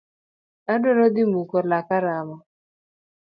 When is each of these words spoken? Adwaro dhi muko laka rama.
Adwaro 0.71 1.05
dhi 1.13 1.23
muko 1.31 1.57
laka 1.69 1.97
rama. 2.05 2.37